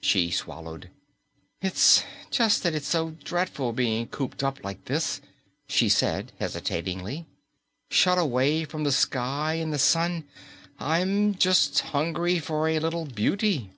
[0.00, 0.90] She swallowed.
[1.62, 5.20] "It's just that it's so dreadful being cooped up like this,"
[5.68, 7.26] she said hesitatingly,
[7.88, 10.24] "shut away from the sky and the Sun.
[10.80, 13.70] I'm just hungry for a little beauty."